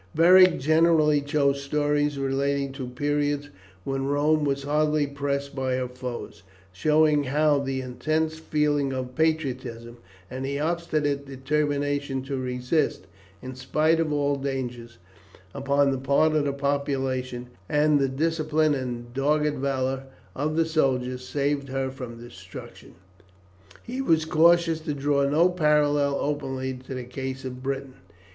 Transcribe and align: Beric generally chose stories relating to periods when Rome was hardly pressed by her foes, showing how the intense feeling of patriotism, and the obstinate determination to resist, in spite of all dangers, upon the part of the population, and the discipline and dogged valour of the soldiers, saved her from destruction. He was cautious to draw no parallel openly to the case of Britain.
Beric 0.15 0.59
generally 0.59 1.21
chose 1.21 1.61
stories 1.61 2.17
relating 2.17 2.71
to 2.71 2.87
periods 2.87 3.51
when 3.83 4.07
Rome 4.07 4.43
was 4.45 4.63
hardly 4.63 5.05
pressed 5.05 5.55
by 5.55 5.75
her 5.75 5.87
foes, 5.87 6.41
showing 6.71 7.25
how 7.25 7.59
the 7.59 7.81
intense 7.81 8.39
feeling 8.39 8.93
of 8.93 9.13
patriotism, 9.13 9.97
and 10.27 10.43
the 10.43 10.59
obstinate 10.59 11.27
determination 11.27 12.23
to 12.23 12.37
resist, 12.37 13.05
in 13.43 13.53
spite 13.53 13.99
of 13.99 14.11
all 14.11 14.37
dangers, 14.37 14.97
upon 15.53 15.91
the 15.91 15.99
part 15.99 16.31
of 16.33 16.45
the 16.45 16.53
population, 16.53 17.49
and 17.69 17.99
the 17.99 18.09
discipline 18.09 18.73
and 18.73 19.13
dogged 19.13 19.59
valour 19.59 20.05
of 20.35 20.55
the 20.55 20.65
soldiers, 20.65 21.23
saved 21.27 21.69
her 21.69 21.91
from 21.91 22.17
destruction. 22.19 22.95
He 23.83 24.01
was 24.01 24.25
cautious 24.25 24.79
to 24.79 24.95
draw 24.95 25.29
no 25.29 25.49
parallel 25.49 26.15
openly 26.15 26.73
to 26.87 26.95
the 26.95 27.03
case 27.03 27.45
of 27.45 27.61
Britain. 27.61 27.93